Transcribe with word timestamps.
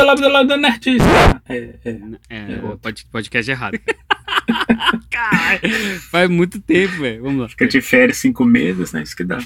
Bota 0.00 0.04
lá 0.04 0.14
do 0.14 0.28
lado 0.28 0.48
da 0.48 0.56
Nerdista. 0.56 1.04
É, 1.46 1.56
é, 1.84 1.90
é, 2.30 2.36
é 2.52 2.76
pode, 2.80 3.04
podcast 3.12 3.50
errado. 3.50 3.78
Caralho, 5.10 6.00
faz 6.10 6.30
muito 6.30 6.58
tempo, 6.58 7.00
velho. 7.00 7.22
Vamos 7.22 7.42
lá. 7.42 7.48
Fica 7.50 7.66
de 7.66 7.82
férias 7.82 8.16
cinco 8.16 8.42
meses, 8.42 8.92
né? 8.92 9.02
Isso 9.02 9.14
que 9.14 9.24
dá. 9.24 9.38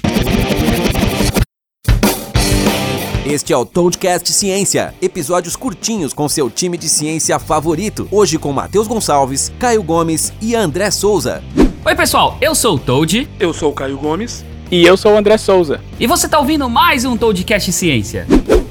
Este 3.25 3.51
é 3.51 3.57
o 3.57 3.65
Toadcast 3.65 4.31
Ciência, 4.31 4.93
episódios 5.01 5.57
curtinhos 5.57 6.13
com 6.13 6.29
seu 6.29 6.49
time 6.49 6.77
de 6.77 6.87
ciência 6.87 7.37
favorito. 7.37 8.07
Hoje 8.09 8.37
com 8.37 8.53
Matheus 8.53 8.87
Gonçalves, 8.87 9.51
Caio 9.59 9.83
Gomes 9.83 10.31
e 10.41 10.55
André 10.55 10.89
Souza. 10.89 11.43
Oi, 11.83 11.95
pessoal, 11.95 12.37
eu 12.39 12.55
sou 12.55 12.75
o 12.75 12.79
Toad. 12.79 13.27
Eu 13.39 13.53
sou 13.53 13.71
o 13.71 13.75
Caio 13.75 13.97
Gomes. 13.97 14.45
E 14.71 14.85
eu 14.85 14.95
sou 14.95 15.13
o 15.13 15.17
André 15.17 15.37
Souza. 15.37 15.81
E 15.99 16.07
você 16.07 16.29
tá 16.29 16.39
ouvindo 16.39 16.69
mais 16.69 17.03
um 17.03 17.17
Toadcast 17.17 17.73
Ciência. 17.73 18.25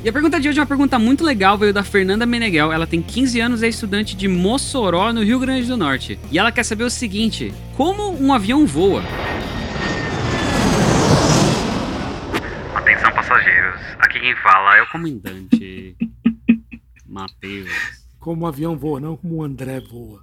E 0.04 0.08
a 0.10 0.12
pergunta 0.12 0.38
de 0.38 0.50
hoje 0.50 0.58
é 0.58 0.60
uma 0.60 0.66
pergunta 0.66 0.98
muito 0.98 1.24
legal, 1.24 1.56
veio 1.56 1.72
da 1.72 1.82
Fernanda 1.82 2.26
Meneghel. 2.26 2.70
Ela 2.70 2.86
tem 2.86 3.00
15 3.00 3.40
anos 3.40 3.62
e 3.62 3.64
é 3.64 3.68
estudante 3.70 4.14
de 4.14 4.28
Mossoró, 4.28 5.14
no 5.14 5.24
Rio 5.24 5.38
Grande 5.38 5.66
do 5.66 5.78
Norte. 5.78 6.18
E 6.30 6.38
ela 6.38 6.52
quer 6.52 6.62
saber 6.62 6.84
o 6.84 6.90
seguinte: 6.90 7.54
como 7.74 8.12
um 8.22 8.30
avião 8.30 8.66
voa? 8.66 9.02
Atenção 12.74 13.10
passageiros, 13.12 13.80
aqui 13.98 14.20
quem 14.20 14.36
fala 14.42 14.76
é 14.76 14.82
o 14.82 14.90
comandante 14.90 15.96
Matheus. 17.08 17.70
Como 18.20 18.44
um 18.44 18.46
avião 18.46 18.76
voa, 18.76 19.00
não 19.00 19.16
como 19.16 19.36
o 19.36 19.42
André 19.42 19.80
voa. 19.80 20.22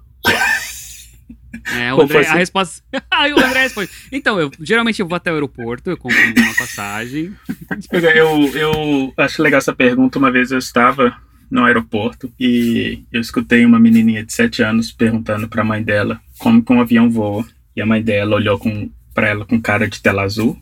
É, 1.66 1.92
o 1.94 2.02
André, 2.02 2.26
a 2.26 2.34
resposta. 2.34 2.82
Aí 3.10 3.32
o 3.32 3.38
André 3.38 3.62
responde. 3.62 3.90
Então, 4.10 4.40
eu 4.40 4.50
geralmente 4.60 5.00
eu 5.00 5.06
vou 5.06 5.16
até 5.16 5.30
o 5.30 5.34
aeroporto, 5.34 5.90
eu 5.90 5.96
compro 5.96 6.18
uma 6.18 6.54
passagem. 6.54 7.34
Eu, 7.92 8.50
eu 8.56 9.12
acho 9.16 9.42
legal 9.42 9.58
essa 9.58 9.72
pergunta. 9.74 10.18
Uma 10.18 10.30
vez 10.30 10.50
eu 10.50 10.58
estava 10.58 11.16
no 11.50 11.64
aeroporto 11.64 12.32
e 12.38 13.04
eu 13.12 13.20
escutei 13.20 13.64
uma 13.64 13.78
menininha 13.78 14.24
de 14.24 14.32
7 14.32 14.62
anos 14.62 14.90
perguntando 14.90 15.48
para 15.48 15.62
a 15.62 15.64
mãe 15.64 15.82
dela 15.82 16.20
como 16.38 16.62
que 16.62 16.72
um 16.72 16.80
avião 16.80 17.10
voa. 17.10 17.44
E 17.76 17.80
a 17.80 17.86
mãe 17.86 18.02
dela 18.02 18.36
olhou 18.36 18.58
com, 18.58 18.90
para 19.14 19.28
ela 19.28 19.44
com 19.44 19.60
cara 19.60 19.88
de 19.88 20.00
tela 20.00 20.22
azul. 20.22 20.58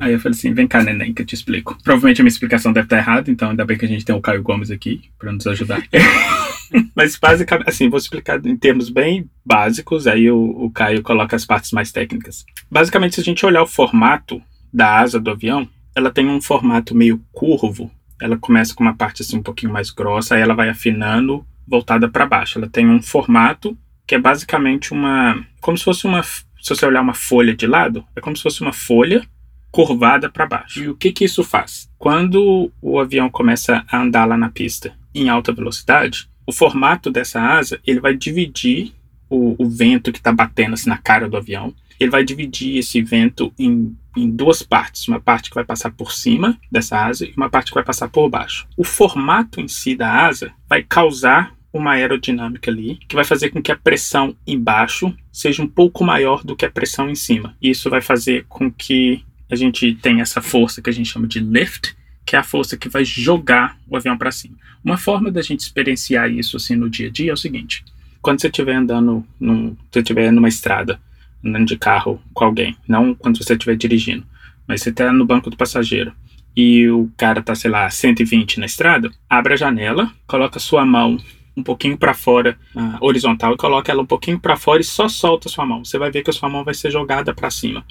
Aí 0.00 0.12
eu 0.12 0.20
falei 0.20 0.36
assim: 0.36 0.52
vem 0.52 0.66
cá, 0.66 0.82
neném, 0.82 1.12
que 1.12 1.22
eu 1.22 1.26
te 1.26 1.34
explico. 1.34 1.76
Provavelmente 1.82 2.20
a 2.20 2.24
minha 2.24 2.32
explicação 2.32 2.72
deve 2.72 2.86
estar 2.86 2.98
errada, 2.98 3.30
então 3.30 3.50
ainda 3.50 3.64
bem 3.64 3.76
que 3.76 3.84
a 3.84 3.88
gente 3.88 4.04
tem 4.04 4.14
o 4.14 4.20
Caio 4.20 4.42
Gomes 4.42 4.70
aqui 4.70 5.02
para 5.18 5.32
nos 5.32 5.46
ajudar. 5.46 5.82
Mas 6.94 7.16
basicamente, 7.16 7.68
assim, 7.68 7.88
vou 7.88 7.98
explicar 7.98 8.44
em 8.44 8.56
termos 8.56 8.90
bem 8.90 9.28
básicos, 9.44 10.06
aí 10.06 10.30
o, 10.30 10.38
o 10.38 10.70
Caio 10.70 11.02
coloca 11.02 11.34
as 11.34 11.44
partes 11.44 11.72
mais 11.72 11.90
técnicas. 11.90 12.44
Basicamente, 12.70 13.14
se 13.14 13.20
a 13.20 13.24
gente 13.24 13.44
olhar 13.44 13.62
o 13.62 13.66
formato 13.66 14.40
da 14.72 14.98
asa 14.98 15.18
do 15.18 15.30
avião, 15.30 15.68
ela 15.96 16.10
tem 16.10 16.28
um 16.28 16.40
formato 16.40 16.94
meio 16.94 17.20
curvo. 17.32 17.90
Ela 18.20 18.36
começa 18.36 18.74
com 18.74 18.84
uma 18.84 18.94
parte 18.94 19.22
assim 19.22 19.38
um 19.38 19.42
pouquinho 19.42 19.72
mais 19.72 19.90
grossa, 19.90 20.34
aí 20.34 20.42
ela 20.42 20.54
vai 20.54 20.68
afinando 20.68 21.44
voltada 21.66 22.08
para 22.08 22.26
baixo. 22.26 22.58
Ela 22.58 22.68
tem 22.68 22.88
um 22.88 23.00
formato 23.00 23.76
que 24.06 24.14
é 24.14 24.18
basicamente 24.18 24.92
uma, 24.92 25.44
como 25.60 25.76
se 25.76 25.84
fosse 25.84 26.06
uma, 26.06 26.22
se 26.22 26.40
você 26.68 26.86
olhar 26.86 27.00
uma 27.00 27.14
folha 27.14 27.54
de 27.54 27.66
lado, 27.66 28.04
é 28.16 28.20
como 28.20 28.36
se 28.36 28.42
fosse 28.42 28.60
uma 28.60 28.72
folha 28.72 29.22
curvada 29.78 30.28
para 30.28 30.44
baixo. 30.44 30.82
E 30.82 30.88
o 30.88 30.96
que 30.96 31.12
que 31.12 31.24
isso 31.24 31.44
faz? 31.44 31.88
Quando 31.96 32.68
o 32.82 32.98
avião 32.98 33.30
começa 33.30 33.84
a 33.88 34.02
andar 34.02 34.24
lá 34.24 34.36
na 34.36 34.50
pista 34.50 34.92
em 35.14 35.28
alta 35.28 35.52
velocidade, 35.52 36.28
o 36.44 36.50
formato 36.50 37.12
dessa 37.12 37.40
asa 37.40 37.78
ele 37.86 38.00
vai 38.00 38.16
dividir 38.16 38.92
o, 39.30 39.54
o 39.56 39.68
vento 39.68 40.10
que 40.10 40.18
está 40.18 40.32
batendo 40.32 40.74
assim, 40.74 40.90
na 40.90 40.98
cara 40.98 41.28
do 41.28 41.36
avião. 41.36 41.72
Ele 42.00 42.10
vai 42.10 42.24
dividir 42.24 42.78
esse 42.78 43.00
vento 43.00 43.52
em, 43.56 43.96
em 44.16 44.28
duas 44.28 44.64
partes, 44.64 45.06
uma 45.06 45.20
parte 45.20 45.48
que 45.48 45.54
vai 45.54 45.64
passar 45.64 45.92
por 45.92 46.10
cima 46.10 46.58
dessa 46.72 46.98
asa 46.98 47.24
e 47.24 47.32
uma 47.36 47.48
parte 47.48 47.70
que 47.70 47.76
vai 47.76 47.84
passar 47.84 48.08
por 48.08 48.28
baixo. 48.28 48.66
O 48.76 48.82
formato 48.82 49.60
em 49.60 49.68
si 49.68 49.94
da 49.94 50.26
asa 50.26 50.50
vai 50.68 50.82
causar 50.82 51.54
uma 51.72 51.92
aerodinâmica 51.92 52.68
ali 52.68 52.98
que 53.06 53.14
vai 53.14 53.24
fazer 53.24 53.50
com 53.50 53.62
que 53.62 53.70
a 53.70 53.76
pressão 53.76 54.34
embaixo 54.44 55.14
seja 55.30 55.62
um 55.62 55.68
pouco 55.68 56.02
maior 56.02 56.42
do 56.42 56.56
que 56.56 56.64
a 56.64 56.70
pressão 56.70 57.08
em 57.08 57.14
cima. 57.14 57.56
Isso 57.62 57.88
vai 57.88 58.00
fazer 58.00 58.44
com 58.48 58.72
que 58.72 59.24
a 59.50 59.56
gente 59.56 59.94
tenha 59.94 60.22
essa 60.22 60.40
força 60.40 60.82
que 60.82 60.90
a 60.90 60.92
gente 60.92 61.08
chama 61.08 61.26
de 61.26 61.40
lift, 61.40 61.96
que 62.24 62.36
é 62.36 62.38
a 62.38 62.42
força 62.42 62.76
que 62.76 62.88
vai 62.88 63.04
jogar 63.04 63.78
o 63.88 63.96
avião 63.96 64.16
para 64.16 64.30
cima. 64.30 64.56
Uma 64.84 64.96
forma 64.96 65.30
da 65.30 65.42
gente 65.42 65.60
experienciar 65.60 66.30
isso 66.30 66.56
assim 66.56 66.76
no 66.76 66.90
dia 66.90 67.08
a 67.08 67.10
dia 67.10 67.30
é 67.30 67.34
o 67.34 67.36
seguinte: 67.36 67.84
quando 68.20 68.40
você 68.40 68.48
estiver 68.48 68.74
andando, 68.74 69.24
num, 69.40 69.76
você 69.90 70.00
estiver 70.00 70.30
numa 70.30 70.48
estrada, 70.48 71.00
andando 71.44 71.66
de 71.66 71.76
carro 71.78 72.20
com 72.34 72.44
alguém, 72.44 72.76
não 72.86 73.14
quando 73.14 73.42
você 73.42 73.54
estiver 73.54 73.76
dirigindo, 73.76 74.26
mas 74.66 74.82
você 74.82 74.90
está 74.90 75.12
no 75.12 75.24
banco 75.24 75.48
do 75.48 75.56
passageiro 75.56 76.12
e 76.54 76.88
o 76.90 77.08
cara 77.16 77.40
tá, 77.40 77.54
sei 77.54 77.70
lá, 77.70 77.88
120 77.88 78.58
na 78.58 78.66
estrada, 78.66 79.10
abre 79.30 79.54
a 79.54 79.56
janela, 79.56 80.12
coloca 80.26 80.58
sua 80.58 80.84
mão 80.84 81.16
um 81.56 81.62
pouquinho 81.62 81.96
para 81.96 82.14
fora, 82.14 82.58
uh, 82.74 82.98
horizontal, 83.00 83.54
e 83.54 83.56
coloca 83.56 83.90
ela 83.90 84.02
um 84.02 84.06
pouquinho 84.06 84.38
para 84.38 84.56
fora 84.56 84.80
e 84.80 84.84
só 84.84 85.08
solta 85.08 85.48
sua 85.48 85.64
mão. 85.64 85.84
Você 85.84 85.98
vai 85.98 86.10
ver 86.10 86.22
que 86.22 86.30
a 86.30 86.32
sua 86.32 86.48
mão 86.48 86.64
vai 86.64 86.74
ser 86.74 86.90
jogada 86.90 87.32
para 87.34 87.50
cima. 87.50 87.84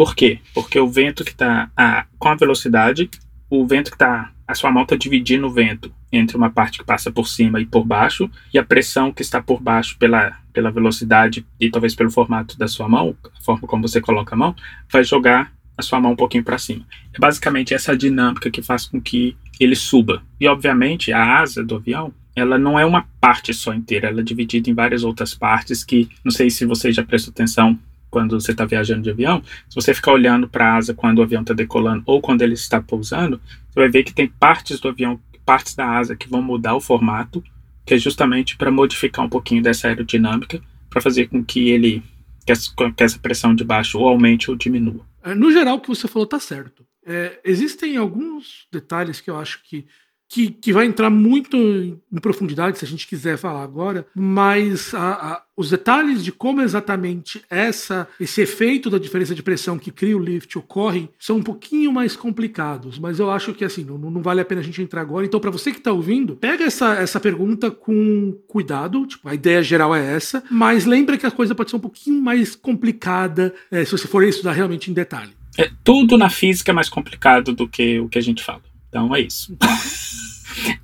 Por 0.00 0.16
quê? 0.16 0.38
Porque 0.54 0.80
o 0.80 0.88
vento 0.88 1.22
que 1.22 1.32
está 1.32 1.70
com 2.18 2.28
a 2.30 2.34
velocidade 2.34 3.10
o 3.50 3.66
vento 3.66 3.90
que 3.90 3.96
está. 3.96 4.32
A 4.48 4.54
sua 4.54 4.72
mão 4.72 4.84
está 4.84 4.96
dividindo 4.96 5.46
o 5.46 5.50
vento 5.50 5.92
entre 6.10 6.38
uma 6.38 6.48
parte 6.48 6.78
que 6.78 6.84
passa 6.84 7.12
por 7.12 7.28
cima 7.28 7.60
e 7.60 7.66
por 7.66 7.84
baixo, 7.84 8.30
e 8.52 8.58
a 8.58 8.64
pressão 8.64 9.12
que 9.12 9.20
está 9.20 9.42
por 9.42 9.60
baixo 9.60 9.98
pela, 9.98 10.38
pela 10.54 10.70
velocidade 10.70 11.44
e 11.60 11.70
talvez 11.70 11.94
pelo 11.94 12.10
formato 12.10 12.56
da 12.56 12.66
sua 12.66 12.88
mão, 12.88 13.14
a 13.24 13.44
forma 13.44 13.68
como 13.68 13.86
você 13.86 14.00
coloca 14.00 14.34
a 14.34 14.38
mão, 14.38 14.56
vai 14.90 15.04
jogar 15.04 15.52
a 15.76 15.82
sua 15.82 16.00
mão 16.00 16.12
um 16.12 16.16
pouquinho 16.16 16.44
para 16.44 16.56
cima. 16.56 16.86
É 17.12 17.18
basicamente 17.18 17.74
essa 17.74 17.94
dinâmica 17.94 18.50
que 18.50 18.62
faz 18.62 18.86
com 18.86 18.98
que 18.98 19.36
ele 19.60 19.76
suba. 19.76 20.22
E 20.40 20.48
obviamente 20.48 21.12
a 21.12 21.40
asa 21.40 21.62
do 21.62 21.76
avião, 21.76 22.10
ela 22.34 22.58
não 22.58 22.78
é 22.78 22.86
uma 22.86 23.06
parte 23.20 23.52
só 23.52 23.74
inteira, 23.74 24.08
ela 24.08 24.20
é 24.20 24.24
dividida 24.24 24.70
em 24.70 24.74
várias 24.74 25.04
outras 25.04 25.34
partes 25.34 25.84
que, 25.84 26.08
não 26.24 26.32
sei 26.32 26.48
se 26.48 26.64
você 26.64 26.90
já 26.90 27.04
prestou 27.04 27.32
atenção 27.32 27.78
quando 28.10 28.40
você 28.40 28.52
está 28.52 28.64
viajando 28.64 29.02
de 29.02 29.10
avião, 29.10 29.42
se 29.68 29.74
você 29.74 29.94
ficar 29.94 30.12
olhando 30.12 30.48
para 30.48 30.66
a 30.66 30.76
asa 30.76 30.92
quando 30.94 31.18
o 31.18 31.22
avião 31.22 31.42
está 31.42 31.54
decolando 31.54 32.02
ou 32.06 32.20
quando 32.20 32.42
ele 32.42 32.54
está 32.54 32.80
pousando, 32.80 33.40
você 33.68 33.80
vai 33.80 33.88
ver 33.88 34.02
que 34.02 34.12
tem 34.12 34.28
partes 34.28 34.80
do 34.80 34.88
avião, 34.88 35.20
partes 35.44 35.74
da 35.74 35.86
asa 35.86 36.16
que 36.16 36.28
vão 36.28 36.42
mudar 36.42 36.74
o 36.74 36.80
formato, 36.80 37.42
que 37.84 37.94
é 37.94 37.98
justamente 37.98 38.56
para 38.56 38.70
modificar 38.70 39.24
um 39.24 39.28
pouquinho 39.28 39.62
dessa 39.62 39.88
aerodinâmica, 39.88 40.60
para 40.88 41.00
fazer 41.00 41.28
com 41.28 41.44
que 41.44 41.68
ele 41.68 42.02
que 42.44 42.52
essa, 42.52 42.70
que 42.96 43.04
essa, 43.04 43.18
pressão 43.18 43.54
de 43.54 43.62
baixo 43.62 43.98
ou 43.98 44.08
aumente 44.08 44.50
ou 44.50 44.56
diminua. 44.56 45.06
É, 45.22 45.34
no 45.34 45.52
geral, 45.52 45.76
o 45.76 45.80
que 45.80 45.88
você 45.88 46.08
falou 46.08 46.24
está 46.24 46.40
certo. 46.40 46.84
É, 47.06 47.38
existem 47.44 47.96
alguns 47.96 48.66
detalhes 48.72 49.20
que 49.20 49.30
eu 49.30 49.38
acho 49.38 49.62
que 49.62 49.86
que, 50.30 50.48
que 50.48 50.72
vai 50.72 50.86
entrar 50.86 51.10
muito 51.10 51.56
em, 51.56 52.00
profundidade 52.20 52.78
se 52.78 52.84
a 52.84 52.88
gente 52.88 53.06
quiser 53.06 53.36
falar 53.36 53.64
agora, 53.64 54.06
mas 54.14 54.94
a, 54.94 55.12
a, 55.12 55.42
os 55.56 55.70
detalhes 55.70 56.22
de 56.22 56.30
como 56.30 56.62
exatamente 56.62 57.42
essa, 57.50 58.06
esse 58.20 58.40
efeito 58.40 58.88
da 58.88 58.96
diferença 58.96 59.34
de 59.34 59.42
pressão 59.42 59.76
que 59.76 59.90
cria 59.90 60.16
o 60.16 60.22
lift 60.22 60.56
ocorre 60.56 61.08
são 61.18 61.38
um 61.38 61.42
pouquinho 61.42 61.92
mais 61.92 62.14
complicados, 62.14 62.96
mas 62.96 63.18
eu 63.18 63.28
acho 63.28 63.52
que 63.52 63.64
assim, 63.64 63.82
não, 63.82 63.98
não 63.98 64.22
vale 64.22 64.40
a 64.40 64.44
pena 64.44 64.60
a 64.60 64.64
gente 64.64 64.80
entrar 64.80 65.00
agora. 65.00 65.26
Então, 65.26 65.40
para 65.40 65.50
você 65.50 65.72
que 65.72 65.78
está 65.78 65.90
ouvindo, 65.90 66.36
pega 66.36 66.62
essa, 66.62 66.94
essa 66.94 67.18
pergunta 67.18 67.68
com 67.68 68.38
cuidado, 68.46 69.04
tipo, 69.06 69.28
a 69.28 69.34
ideia 69.34 69.64
geral 69.64 69.92
é 69.96 70.14
essa, 70.14 70.44
mas 70.48 70.86
lembra 70.86 71.18
que 71.18 71.26
a 71.26 71.30
coisa 71.32 71.56
pode 71.56 71.70
ser 71.70 71.76
um 71.76 71.80
pouquinho 71.80 72.22
mais 72.22 72.54
complicada 72.54 73.52
é, 73.68 73.84
se 73.84 73.90
você 73.90 74.06
for 74.06 74.22
estudar 74.22 74.52
realmente 74.52 74.92
em 74.92 74.94
detalhe. 74.94 75.32
É, 75.58 75.68
tudo 75.82 76.16
na 76.16 76.30
física 76.30 76.70
é 76.70 76.74
mais 76.74 76.88
complicado 76.88 77.52
do 77.52 77.66
que 77.66 77.98
o 77.98 78.08
que 78.08 78.18
a 78.18 78.22
gente 78.22 78.44
fala. 78.44 78.69
Então 78.90 79.16
é 79.16 79.20
isso. 79.20 79.56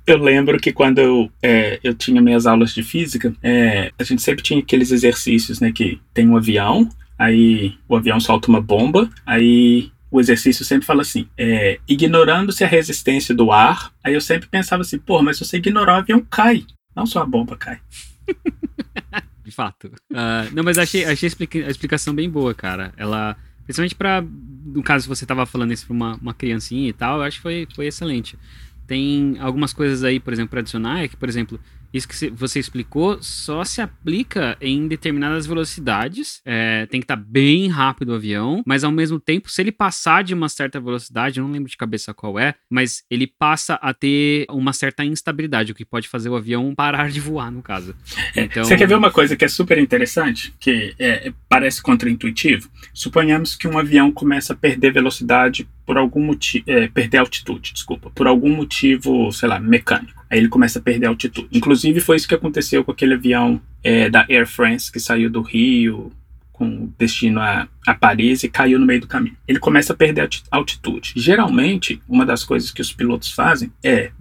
Eu 0.07 0.17
lembro 0.17 0.57
que 0.57 0.71
quando 0.71 0.99
eu, 0.99 1.29
é, 1.43 1.77
eu 1.83 1.93
tinha 1.93 2.21
minhas 2.21 2.47
aulas 2.47 2.73
de 2.73 2.81
física, 2.81 3.35
é, 3.43 3.91
a 3.99 4.03
gente 4.03 4.21
sempre 4.21 4.41
tinha 4.41 4.59
aqueles 4.59 4.91
exercícios, 4.91 5.59
né? 5.59 5.73
Que 5.73 5.99
tem 6.13 6.27
um 6.27 6.37
avião, 6.37 6.89
aí 7.19 7.75
o 7.87 7.95
avião 7.95 8.17
solta 8.17 8.47
uma 8.47 8.61
bomba, 8.61 9.09
aí 9.25 9.91
o 10.09 10.21
exercício 10.21 10.63
sempre 10.63 10.85
fala 10.85 11.01
assim, 11.01 11.27
é, 11.37 11.79
ignorando-se 11.87 12.63
a 12.63 12.67
resistência 12.67 13.35
do 13.35 13.51
ar, 13.51 13.91
aí 14.01 14.13
eu 14.13 14.21
sempre 14.21 14.47
pensava 14.47 14.81
assim, 14.81 14.97
pô, 14.97 15.21
mas 15.21 15.37
se 15.37 15.45
você 15.45 15.57
ignorar 15.57 15.95
o 15.95 15.99
avião 15.99 16.25
cai, 16.29 16.65
não 16.95 17.05
só 17.05 17.21
a 17.21 17.25
bomba 17.25 17.57
cai. 17.57 17.79
De 19.43 19.51
fato. 19.51 19.87
Uh, 20.11 20.53
não, 20.53 20.63
mas 20.63 20.77
achei, 20.77 21.05
achei 21.05 21.29
a 21.65 21.69
explicação 21.69 22.13
bem 22.13 22.29
boa, 22.29 22.53
cara. 22.53 22.93
Ela, 22.97 23.37
principalmente 23.63 23.95
para 23.95 24.21
no 24.73 24.83
caso 24.83 25.07
você 25.07 25.23
estava 25.23 25.45
falando 25.45 25.71
isso 25.71 25.85
para 25.85 25.93
uma, 25.93 26.15
uma 26.15 26.33
criancinha 26.33 26.89
e 26.89 26.93
tal, 26.93 27.17
eu 27.17 27.23
acho 27.23 27.37
que 27.37 27.43
foi, 27.43 27.67
foi 27.73 27.87
excelente. 27.87 28.37
Tem 28.85 29.37
algumas 29.39 29.73
coisas 29.73 30.03
aí, 30.03 30.19
por 30.19 30.31
exemplo, 30.31 30.57
adicionar, 30.57 31.07
que, 31.07 31.17
por 31.17 31.27
exemplo, 31.27 31.59
isso 31.97 32.07
que 32.07 32.29
você 32.29 32.59
explicou 32.59 33.21
só 33.21 33.63
se 33.63 33.81
aplica 33.81 34.57
em 34.61 34.87
determinadas 34.87 35.45
velocidades. 35.45 36.41
É, 36.45 36.85
tem 36.85 36.99
que 36.99 37.05
estar 37.05 37.17
tá 37.17 37.23
bem 37.25 37.67
rápido 37.67 38.09
o 38.09 38.15
avião, 38.15 38.63
mas 38.65 38.83
ao 38.83 38.91
mesmo 38.91 39.19
tempo, 39.19 39.49
se 39.49 39.61
ele 39.61 39.71
passar 39.71 40.23
de 40.23 40.33
uma 40.33 40.49
certa 40.49 40.79
velocidade, 40.79 41.39
eu 41.39 41.43
não 41.43 41.51
lembro 41.51 41.69
de 41.69 41.77
cabeça 41.77 42.13
qual 42.13 42.39
é, 42.39 42.55
mas 42.69 43.03
ele 43.09 43.27
passa 43.27 43.75
a 43.75 43.93
ter 43.93 44.45
uma 44.49 44.73
certa 44.73 45.03
instabilidade, 45.03 45.71
o 45.71 45.75
que 45.75 45.85
pode 45.85 46.07
fazer 46.07 46.29
o 46.29 46.35
avião 46.35 46.73
parar 46.75 47.09
de 47.09 47.19
voar, 47.19 47.51
no 47.51 47.61
caso. 47.61 47.95
É, 48.35 48.43
então... 48.43 48.63
Você 48.63 48.77
quer 48.77 48.87
ver 48.87 48.95
uma 48.95 49.11
coisa 49.11 49.35
que 49.35 49.45
é 49.45 49.47
super 49.47 49.77
interessante, 49.77 50.53
que 50.59 50.95
é, 50.99 51.31
parece 51.49 51.81
contraintuitivo? 51.81 52.69
Suponhamos 52.93 53.55
que 53.55 53.67
um 53.67 53.77
avião 53.77 54.11
começa 54.11 54.53
a 54.53 54.55
perder 54.55 54.93
velocidade 54.93 55.67
por 55.85 55.97
algum 55.97 56.21
motivo, 56.21 56.65
é, 56.67 56.87
perder 56.87 57.17
altitude, 57.17 57.73
desculpa, 57.73 58.09
por 58.09 58.27
algum 58.27 58.53
motivo, 58.53 59.31
sei 59.31 59.49
lá, 59.49 59.59
mecânico 59.59 60.16
Aí 60.29 60.39
ele 60.39 60.49
começa 60.49 60.79
a 60.79 60.81
perder 60.81 61.07
altitude. 61.07 61.47
Inclusive, 61.51 61.99
foi 61.99 62.17
isso 62.17 62.27
que 62.27 62.35
aconteceu 62.35 62.83
com 62.83 62.91
aquele 62.91 63.13
avião 63.13 63.61
é, 63.83 64.09
da 64.09 64.25
Air 64.29 64.47
France 64.47 64.91
que 64.91 64.99
saiu 64.99 65.29
do 65.29 65.41
Rio 65.41 66.11
com 66.57 66.89
destino 66.97 67.39
a, 67.39 67.67
a 67.85 67.93
Paris 67.93 68.43
e 68.43 68.49
caiu 68.49 68.79
no 68.79 68.85
meio 68.85 69.01
do 69.01 69.07
caminho. 69.07 69.37
Ele 69.47 69.59
começa 69.59 69.93
a 69.93 69.95
perder 69.95 70.27
altitude. 70.49 71.13
Geralmente, 71.15 72.01
uma 72.09 72.25
das 72.25 72.43
coisas 72.43 72.71
que 72.71 72.81
os 72.81 72.91
pilotos 72.91 73.31
fazem 73.31 73.71
é 73.83 74.11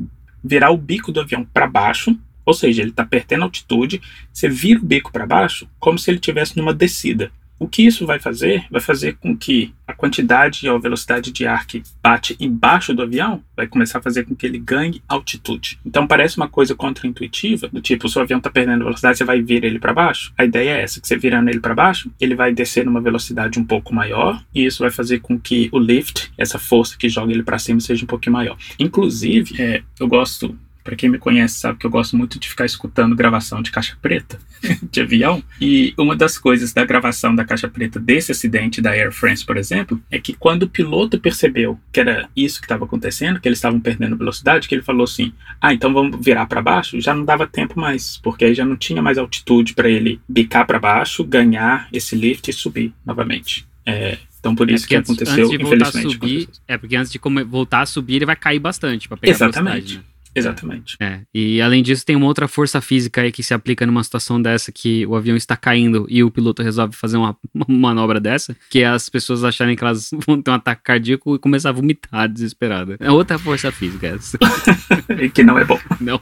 virar 0.45 0.71
o 0.71 0.77
bico 0.77 1.11
do 1.11 1.21
avião 1.21 1.45
para 1.45 1.67
baixo, 1.67 2.17
ou 2.45 2.55
seja, 2.55 2.83
ele 2.83 2.91
está 2.91 3.05
perdendo 3.05 3.43
altitude, 3.43 4.01
você 4.33 4.49
vira 4.49 4.79
o 4.79 4.85
bico 4.85 5.11
para 5.11 5.27
baixo 5.27 5.67
como 5.81 5.99
se 5.99 6.11
ele 6.11 6.19
estivesse 6.19 6.57
numa 6.57 6.75
descida. 6.75 7.33
O 7.59 7.67
que 7.67 7.83
isso 7.87 8.07
vai 8.07 8.19
fazer? 8.19 8.67
Vai 8.71 8.81
fazer 8.81 9.17
com 9.17 9.37
que 9.37 9.73
a 9.87 9.95
quantidade 9.95 10.69
ou 10.69 10.81
velocidade 10.81 11.33
de 11.33 11.47
ar 11.47 11.67
que 11.67 11.83
bate 12.03 12.37
embaixo 12.39 12.93
do 12.93 13.03
avião 13.03 13.43
vai 13.57 13.67
começar 13.67 13.99
a 13.99 14.03
fazer 14.03 14.25
com 14.25 14.35
que 14.35 14.45
ele 14.45 14.59
ganhe 14.59 15.03
altitude. 15.09 15.79
Então 15.85 16.07
parece 16.07 16.37
uma 16.37 16.49
coisa 16.49 16.75
contraintuitiva, 16.75 17.69
do 17.69 17.81
tipo, 17.81 18.07
o 18.07 18.11
seu 18.11 18.23
avião 18.23 18.39
está 18.39 18.51
perdendo 18.51 18.85
velocidade, 18.85 19.17
você 19.17 19.25
vai 19.25 19.41
vir 19.41 19.65
ele 19.65 19.79
para 19.79 19.95
baixo. 19.95 20.33
A 20.37 20.45
ideia 20.45 20.71
é 20.71 20.83
essa, 20.83 21.01
que 21.01 21.07
você 21.07 21.17
virando 21.17 21.49
ele 21.49 21.61
para 21.61 21.75
baixo, 21.75 22.11
ele 22.21 22.35
vai 22.35 22.53
descer 22.53 22.85
numa 22.85 23.01
velocidade 23.01 23.59
um 23.59 23.65
pouco 23.65 23.95
maior, 23.95 24.43
e 24.55 24.67
isso 24.67 24.83
vai 24.83 24.91
fazer 24.91 25.21
com 25.21 25.39
que 25.39 25.69
o 25.73 25.79
lift, 25.79 26.31
essa 26.37 26.59
força 26.59 26.97
que 26.99 27.09
joga 27.09 27.33
ele 27.33 27.43
para 27.43 27.59
cima, 27.59 27.81
seja 27.81 28.05
um 28.05 28.09
pouquinho 28.09 28.35
maior. 28.35 28.57
Inclusive, 28.79 29.63
é, 29.63 29.83
eu 29.99 30.09
gosto 30.09 30.59
para 30.87 30.95
quem 30.95 31.11
me 31.11 31.19
conhece 31.19 31.59
sabe 31.59 31.79
que 31.79 31.87
eu 31.87 31.91
gosto 31.91 32.17
muito 32.17 32.39
de 32.39 32.49
ficar 32.49 32.65
escutando 32.65 33.17
gravação 33.17 33.61
de 33.61 33.73
caixa 33.73 33.99
preta 34.01 34.39
de 34.91 35.01
avião. 35.01 35.43
E 35.61 35.93
uma 35.99 36.15
das 36.15 36.39
coisas 36.39 36.73
da 36.73 36.85
gravação 36.85 37.35
da 37.35 37.45
caixa 37.45 37.69
preta 37.69 37.99
desse 37.99 38.31
acidente 38.31 38.81
da 38.81 38.91
Air 38.91 39.13
France, 39.13 39.45
por 39.45 39.57
exemplo, 39.57 40.01
é 40.09 40.19
que 40.21 40.33
quando 40.33 40.63
o 40.63 40.69
piloto 40.69 41.19
percebeu 41.19 41.79
que 41.93 41.99
era 41.99 42.29
isso 42.37 42.61
que 42.61 42.67
estava 42.67 42.85
acontecendo, 42.85 43.41
que 43.41 43.49
eles 43.49 43.59
estavam 43.59 43.81
perdendo 43.81 44.17
velocidade, 44.17 44.69
que 44.69 44.75
ele 44.77 44.83
falou 44.83 45.05
assim: 45.05 45.33
"Ah, 45.61 45.75
então 45.75 45.93
vamos 45.93 46.25
virar 46.25 46.47
para 46.47 46.63
baixo". 46.63 47.01
Já 47.01 47.13
não 47.13 47.25
dava 47.25 47.47
tempo 47.47 47.79
mais, 47.79 48.19
porque 48.23 48.45
aí 48.45 48.55
já 48.55 48.65
não 48.65 48.77
tinha 48.77 49.03
mais 49.03 49.19
altitude 49.19 49.75
para 49.75 49.89
ele 49.89 50.21
bicar 50.29 50.65
para 50.67 50.79
baixo, 50.79 51.25
ganhar 51.25 51.89
esse 51.93 52.15
lift 52.15 52.49
e 52.49 52.53
subir 52.53 52.95
novamente. 53.05 53.67
É, 53.85 54.19
então 54.39 54.55
por 54.55 54.71
isso 54.71 54.85
é 54.85 54.89
que 54.89 54.97
antes, 54.97 55.11
aconteceu, 55.11 55.47
antes 55.47 55.51
de 55.51 55.65
infelizmente. 55.65 55.93
Voltar 55.93 56.09
a 56.09 56.13
subir, 56.13 56.49
é 56.69 56.79
porque 56.79 56.97
antes 56.97 57.11
de 57.11 57.19
voltar 57.45 57.81
a 57.81 57.87
subir, 57.87 58.17
ele 58.17 58.27
vai 58.27 58.37
cair 58.37 58.61
bastante 58.61 59.09
para 59.09 59.17
pegar 59.17 59.33
Exatamente. 59.33 59.75
velocidade. 59.75 59.99
Né? 59.99 60.16
Exatamente. 60.37 60.97
É, 61.01 61.21
e 61.35 61.61
além 61.63 61.83
disso, 61.83 62.05
tem 62.05 62.15
uma 62.15 62.27
outra 62.27 62.47
força 62.47 62.81
física 62.81 63.23
aí 63.23 63.33
que 63.33 63.43
se 63.43 63.55
aplica 63.55 63.87
numa 63.87 64.05
situação 64.05 64.41
dessa, 64.41 64.71
que 64.71 65.07
o 65.07 65.17
avião 65.17 65.37
está 65.37 65.57
caindo 65.57 66.07
e 66.11 66.23
o 66.23 66.31
piloto 66.31 66.63
resolve 66.63 66.95
fazer 66.95 67.17
uma, 67.17 67.35
uma 67.55 67.67
manobra 67.69 68.21
dessa, 68.21 68.55
que 68.71 68.81
é 68.81 68.87
as 68.87 69.09
pessoas 69.09 69.43
acharem 69.45 69.75
que 69.75 69.83
elas 69.83 70.11
vão 70.27 70.41
ter 70.43 70.51
um 70.51 70.55
ataque 70.55 70.83
cardíaco 70.83 71.35
e 71.35 71.39
começar 71.39 71.71
a 71.71 71.73
vomitar 71.73 72.29
desesperada. 72.29 72.97
É 73.01 73.11
outra 73.11 73.39
força 73.39 73.73
física 73.73 74.09
essa. 74.09 74.39
que 75.33 75.43
não 75.43 75.59
é 75.59 75.65
bom. 75.65 75.79
Não. 76.01 76.21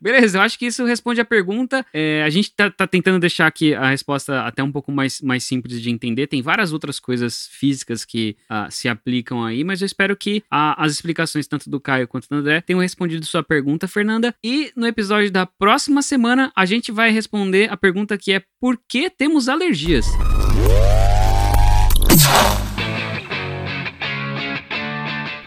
Beleza, 0.00 0.38
eu 0.38 0.42
acho 0.42 0.58
que 0.58 0.66
isso 0.66 0.84
responde 0.84 1.20
a 1.20 1.24
pergunta. 1.24 1.84
É, 1.92 2.22
a 2.24 2.30
gente 2.30 2.52
tá, 2.54 2.70
tá, 2.70 2.86
tentando 2.86 3.18
deixar 3.18 3.46
aqui 3.46 3.74
a 3.74 3.90
resposta 3.90 4.42
até 4.42 4.62
um 4.62 4.72
pouco 4.72 4.90
mais, 4.90 5.20
mais 5.20 5.44
simples 5.44 5.80
de 5.80 5.90
entender. 5.90 6.26
Tem 6.26 6.42
várias 6.42 6.72
outras 6.72 6.98
coisas 6.98 7.48
físicas 7.52 8.04
que 8.04 8.36
uh, 8.50 8.70
se 8.70 8.88
aplicam 8.88 9.44
aí, 9.44 9.62
mas 9.64 9.80
eu 9.80 9.86
espero 9.86 10.16
que 10.16 10.38
uh, 10.52 10.74
as 10.76 10.92
explicações, 10.92 11.46
tanto 11.46 11.68
do 11.68 11.78
Caio 11.78 12.08
quanto 12.08 12.28
do 12.28 12.36
André, 12.36 12.60
tenham 12.60 12.80
respondido 12.80 13.01
sua 13.26 13.42
pergunta, 13.42 13.88
Fernanda. 13.88 14.34
E 14.42 14.72
no 14.76 14.86
episódio 14.86 15.30
da 15.30 15.46
próxima 15.46 16.02
semana, 16.02 16.52
a 16.56 16.64
gente 16.64 16.90
vai 16.90 17.10
responder 17.10 17.70
a 17.70 17.76
pergunta 17.76 18.18
que 18.18 18.32
é: 18.32 18.42
por 18.60 18.78
que 18.88 19.10
temos 19.10 19.48
alergias? 19.48 20.06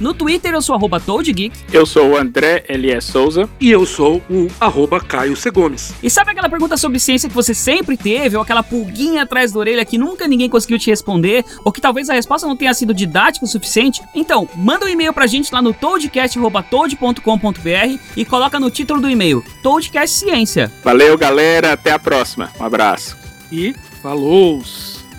No 0.00 0.14
Twitter 0.14 0.54
eu 0.54 0.62
sou 0.62 0.74
arroba 0.74 0.98
ToadGeek. 0.98 1.52
Eu 1.72 1.84
sou 1.84 2.12
o 2.12 2.16
André 2.16 2.64
L.S. 2.68 3.12
Souza. 3.12 3.48
E 3.60 3.70
eu 3.70 3.84
sou 3.84 4.22
o 4.30 4.48
arroba 4.58 4.98
Caio 5.00 5.36
C. 5.36 5.50
Gomes. 5.50 5.92
E 6.02 6.08
sabe 6.08 6.30
aquela 6.30 6.48
pergunta 6.48 6.78
sobre 6.78 6.98
ciência 6.98 7.28
que 7.28 7.34
você 7.34 7.52
sempre 7.52 7.96
teve, 7.96 8.36
ou 8.36 8.42
aquela 8.42 8.62
pulguinha 8.62 9.24
atrás 9.24 9.52
da 9.52 9.58
orelha 9.58 9.84
que 9.84 9.98
nunca 9.98 10.26
ninguém 10.26 10.48
conseguiu 10.48 10.78
te 10.78 10.88
responder, 10.88 11.44
ou 11.64 11.70
que 11.70 11.80
talvez 11.80 12.08
a 12.08 12.14
resposta 12.14 12.46
não 12.46 12.56
tenha 12.56 12.72
sido 12.72 12.94
didática 12.94 13.44
o 13.44 13.48
suficiente? 13.48 14.00
Então, 14.14 14.48
manda 14.56 14.86
um 14.86 14.88
e-mail 14.88 15.12
pra 15.12 15.26
gente 15.26 15.52
lá 15.52 15.60
no 15.60 15.74
toadcast.toad.com.br 15.74 17.98
e 18.16 18.24
coloca 18.24 18.58
no 18.58 18.70
título 18.70 19.02
do 19.02 19.10
e-mail 19.10 19.44
Toadcast 19.62 20.18
Ciência. 20.18 20.72
Valeu, 20.82 21.18
galera. 21.18 21.74
Até 21.74 21.92
a 21.92 21.98
próxima. 21.98 22.50
Um 22.58 22.64
abraço. 22.64 23.18
E 23.52 23.74
falou! 24.02 24.62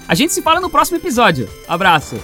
A 0.08 0.16
gente 0.16 0.34
se 0.34 0.42
fala 0.42 0.60
no 0.60 0.70
próximo 0.70 0.98
episódio. 0.98 1.48
Abraço. 1.68 2.20